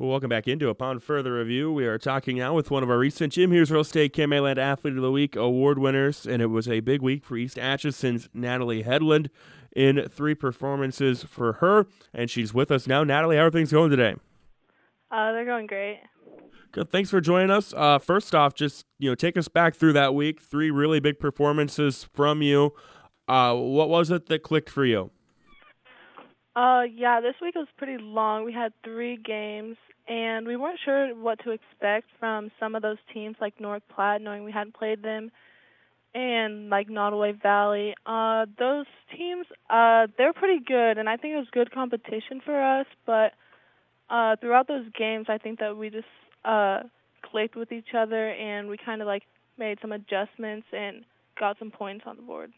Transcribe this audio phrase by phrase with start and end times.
[0.00, 1.72] Well, welcome back into Upon Further Review.
[1.72, 4.94] We are talking now with one of our recent Jim Hughes Real Estate Land Athlete
[4.94, 8.84] of the Week award winners, and it was a big week for East Atchison's Natalie
[8.84, 9.26] Hedlund
[9.74, 13.02] in three performances for her, and she's with us now.
[13.02, 14.14] Natalie, how are things going today?
[15.10, 15.98] Uh, they're going great.
[16.70, 16.92] Good.
[16.92, 17.74] Thanks for joining us.
[17.76, 20.40] Uh, first off, just you know, take us back through that week.
[20.40, 22.72] Three really big performances from you.
[23.26, 25.10] Uh, what was it that clicked for you?
[26.58, 28.44] Uh, yeah, this week was pretty long.
[28.44, 29.76] We had three games,
[30.08, 34.20] and we weren't sure what to expect from some of those teams, like North Platte,
[34.20, 35.30] knowing we hadn't played them,
[36.16, 37.94] and like Nodaway Valley.
[38.04, 42.60] Uh, those teams, uh, they're pretty good, and I think it was good competition for
[42.60, 42.86] us.
[43.06, 43.34] But
[44.10, 46.06] uh, throughout those games, I think that we just
[46.44, 46.80] uh,
[47.22, 49.22] clicked with each other, and we kind of like
[49.58, 51.04] made some adjustments and
[51.38, 52.52] got some points on the board.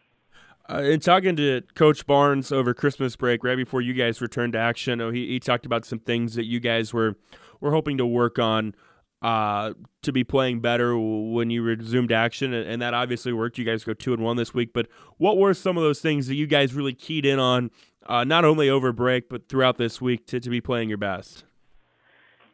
[0.69, 4.59] Uh, in talking to Coach Barnes over Christmas break, right before you guys returned to
[4.59, 7.17] action, he, he talked about some things that you guys were
[7.61, 8.75] were hoping to work on
[9.23, 13.59] uh, to be playing better when you resumed action, and, and, that obviously worked.
[13.59, 14.87] You guys go two and one this week, but
[15.19, 17.71] what were some of those things that you guys really keyed in on,
[18.07, 21.45] uh, not only over break but throughout this week to, to be playing your best?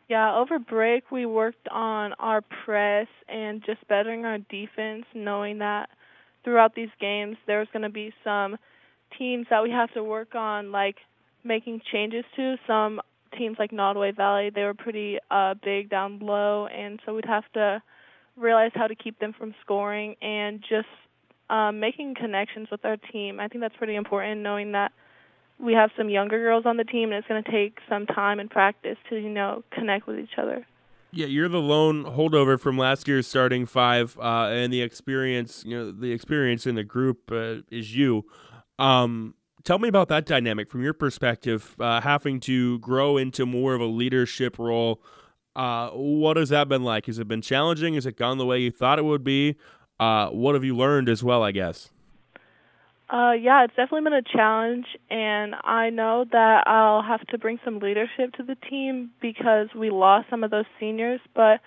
[0.09, 5.91] Yeah, over break we worked on our press and just bettering our defense, knowing that
[6.47, 8.57] throughout these games, there's going to be some
[9.19, 10.95] teams that we have to work on, like
[11.43, 12.55] making changes to.
[12.69, 13.01] Some
[13.37, 17.43] teams like Nodaway Valley, they were pretty uh, big down low, and so we'd have
[17.55, 17.83] to
[18.37, 20.87] realize how to keep them from scoring and just
[21.51, 23.41] um, making connections with our team.
[23.41, 24.93] I think that's pretty important, knowing that
[25.59, 28.39] we have some younger girls on the team, and it's going to take some time
[28.39, 30.65] and practice to you know connect with each other.
[31.17, 35.75] Yeah, you're the lone holdover from last year's starting five, uh, and the experience, you
[35.75, 38.27] know, the experience in the group uh, is you.
[38.79, 43.73] Um, tell me about that dynamic from your perspective, uh, having to grow into more
[43.73, 45.03] of a leadership role.
[45.55, 47.07] Uh, what has that been like?
[47.07, 47.95] Has it been challenging?
[47.95, 49.57] Has it gone the way you thought it would be?
[49.99, 51.43] Uh, what have you learned as well?
[51.43, 51.91] I guess.
[53.09, 57.61] Uh, yeah, it's definitely been a challenge, and I know that I'll have to bring
[57.65, 61.21] some leadership to the team because we lost some of those seniors.
[61.33, 61.61] But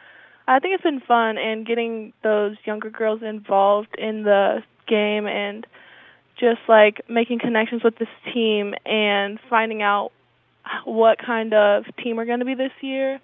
[0.47, 5.65] I think it's been fun and getting those younger girls involved in the game and
[6.37, 10.11] just like making connections with this team and finding out
[10.83, 13.19] what kind of team we're going to be this year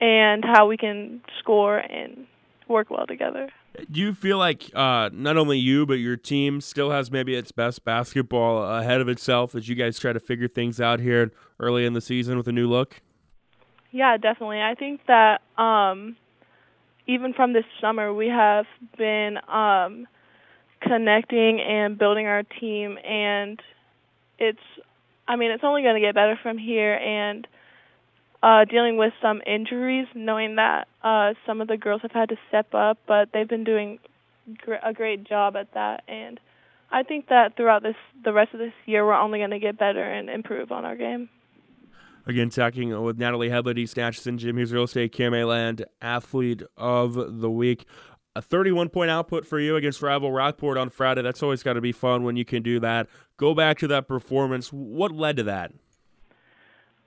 [0.00, 2.26] and how we can score and
[2.66, 3.50] work well together.
[3.90, 7.52] Do you feel like uh, not only you but your team still has maybe its
[7.52, 11.86] best basketball ahead of itself as you guys try to figure things out here early
[11.86, 13.00] in the season with a new look?
[13.90, 14.60] Yeah, definitely.
[14.60, 16.16] I think that um,
[17.06, 18.66] even from this summer, we have
[18.96, 20.06] been um,
[20.80, 23.60] connecting and building our team, and
[24.38, 24.62] it's,
[25.28, 26.94] I mean, it's only going to get better from here.
[26.94, 27.46] And
[28.42, 32.36] uh, dealing with some injuries, knowing that uh, some of the girls have had to
[32.48, 33.98] step up, but they've been doing
[34.64, 36.02] gr- a great job at that.
[36.08, 36.40] And
[36.90, 37.94] I think that throughout this,
[38.24, 40.96] the rest of this year, we're only going to get better and improve on our
[40.96, 41.28] game.
[42.26, 47.40] Again, talking with Natalie Hedlund, East Atchison, Jim Hughes Real Estate, KMA Land Athlete of
[47.40, 47.84] the Week.
[48.34, 51.20] A 31 point output for you against rival Rockport on Friday.
[51.20, 53.08] That's always got to be fun when you can do that.
[53.36, 54.72] Go back to that performance.
[54.72, 55.72] What led to that?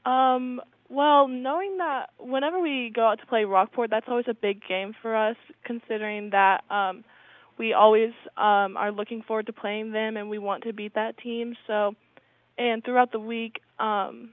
[0.05, 4.61] Um, well, knowing that whenever we go out to play Rockport, that's always a big
[4.67, 7.03] game for us, considering that um,
[7.57, 11.17] we always um, are looking forward to playing them and we want to beat that
[11.17, 11.55] team.
[11.67, 11.95] So,
[12.57, 14.29] and throughout the week, um,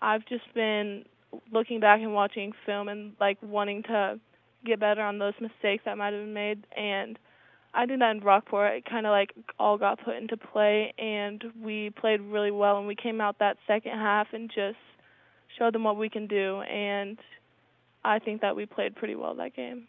[0.00, 1.04] I've just been
[1.52, 4.18] looking back and watching film and like wanting to
[4.64, 6.66] get better on those mistakes that might have been made.
[6.76, 7.18] And
[7.74, 8.72] I did that in Rockport.
[8.72, 12.78] It kind of like all got put into play, and we played really well.
[12.78, 14.78] And we came out that second half and just
[15.58, 17.18] show them what we can do, and
[18.04, 19.88] I think that we played pretty well that game.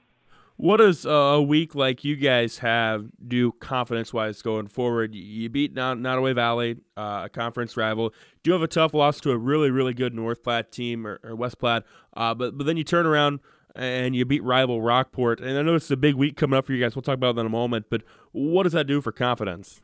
[0.57, 5.13] What does a week like you guys have do confidence wise going forward?
[5.13, 8.09] You beat Nodaway Valley, uh, a conference rival.
[8.41, 11.19] Do you have a tough loss to a really, really good North Platte team or,
[11.23, 11.83] or West Platte?
[12.15, 13.39] Uh, but but then you turn around
[13.75, 15.39] and you beat rival Rockport.
[15.39, 16.95] And I know it's a big week coming up for you guys.
[16.95, 17.85] We'll talk about that in a moment.
[17.91, 18.01] But
[18.31, 19.81] what does that do for confidence?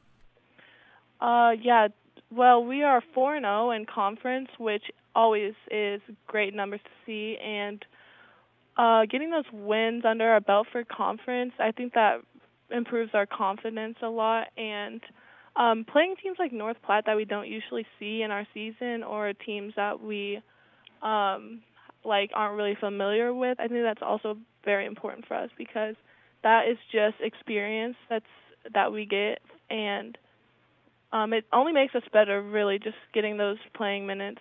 [1.21, 1.89] Uh, yeah.
[2.31, 6.89] Well, we are four and zero oh in conference, which always is great numbers to
[7.05, 7.37] see.
[7.43, 7.83] And
[8.77, 12.21] uh, getting those wins under our belt for conference, I think that
[12.71, 14.47] improves our confidence a lot.
[14.57, 15.01] And
[15.55, 19.33] um, playing teams like North Platte that we don't usually see in our season, or
[19.33, 20.39] teams that we
[21.01, 21.61] um,
[22.03, 25.95] like aren't really familiar with, I think that's also very important for us because
[26.43, 28.25] that is just experience that's
[28.73, 29.39] that we get
[29.69, 30.17] and
[31.11, 34.39] um, it only makes us better really just getting those playing minutes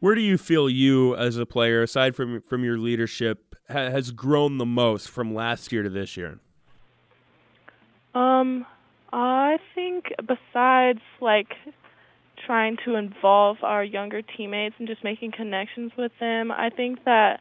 [0.00, 4.12] Where do you feel you as a player, aside from from your leadership, ha- has
[4.12, 6.38] grown the most from last year to this year?
[8.14, 8.64] Um,
[9.12, 11.48] I think besides like
[12.46, 17.40] trying to involve our younger teammates and just making connections with them, I think that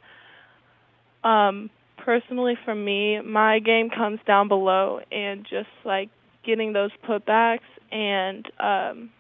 [1.24, 6.10] um personally for me, my game comes down below and just like
[6.44, 7.60] getting those putbacks
[7.92, 9.12] and um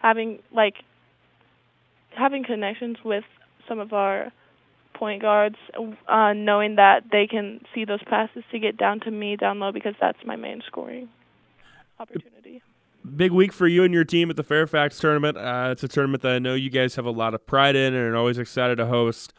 [0.00, 0.74] having like
[2.16, 3.24] having connections with
[3.68, 4.32] some of our
[4.94, 5.56] point guards,
[6.08, 9.72] uh, knowing that they can see those passes to get down to me down low
[9.72, 11.08] because that's my main scoring
[11.98, 12.62] opportunity.
[13.16, 15.36] Big week for you and your team at the Fairfax tournament.
[15.36, 17.94] Uh, it's a tournament that I know you guys have a lot of pride in
[17.94, 19.32] and are always excited to host.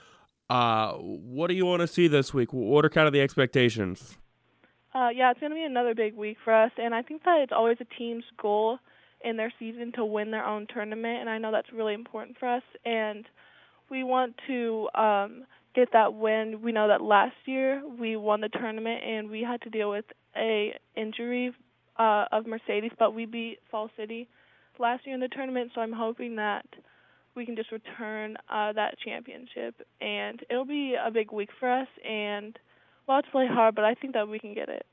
[0.49, 2.51] Uh, what do you want to see this week?
[2.51, 4.17] What are kind of the expectations?
[4.93, 7.39] Uh, yeah, it's going to be another big week for us, and I think that
[7.39, 8.79] it's always a team's goal
[9.23, 12.47] in their season to win their own tournament, and I know that's really important for
[12.47, 12.63] us.
[12.85, 13.25] And
[13.89, 16.61] we want to um, get that win.
[16.61, 20.05] We know that last year we won the tournament, and we had to deal with
[20.35, 21.53] a injury
[21.97, 24.27] uh, of Mercedes, but we beat Falls City
[24.79, 25.71] last year in the tournament.
[25.75, 26.65] So I'm hoping that
[27.35, 31.87] we can just return uh, that championship, and it'll be a big week for us.
[32.07, 32.57] And
[33.07, 34.85] we'll have to play hard, but I think that we can get it.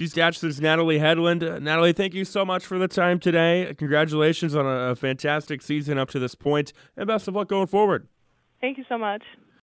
[0.00, 1.42] East Atchison's Natalie Hedlund.
[1.42, 3.74] Uh, Natalie, thank you so much for the time today.
[3.78, 8.08] Congratulations on a fantastic season up to this point, and best of luck going forward.
[8.60, 9.22] Thank you so much.